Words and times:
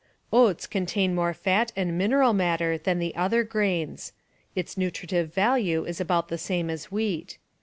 Oats 0.33 0.65
contain 0.65 1.13
more 1.13 1.31
fat 1.31 1.71
and 1.75 1.95
mineral 1.95 2.33
matter 2.33 2.75
than 2.75 2.97
the 2.97 3.13
other 3.15 3.43
grains. 3.43 4.13
Its 4.55 4.75
nutritive 4.75 5.31
value 5.31 5.85
is 5.85 6.01
about 6.01 6.27
the 6.27 6.39
same 6.39 6.71
as 6.71 6.85
wheat. 6.91 7.37